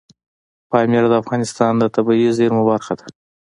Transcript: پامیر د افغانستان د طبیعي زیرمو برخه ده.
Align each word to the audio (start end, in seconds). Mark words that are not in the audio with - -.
پامیر 0.69 1.03
د 1.09 1.13
افغانستان 1.21 1.71
د 1.77 1.83
طبیعي 1.95 2.29
زیرمو 2.37 2.63
برخه 2.71 2.93
ده. 2.99 3.07